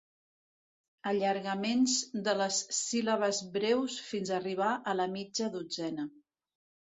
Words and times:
Allargaments 1.09 1.97
de 2.27 2.35
les 2.39 2.57
síl·labes 2.77 3.43
breus 3.59 3.99
fins 4.07 4.33
arribar 4.39 4.71
a 4.73 4.97
la 5.01 5.07
mitja 5.13 5.51
dotzena. 5.59 6.09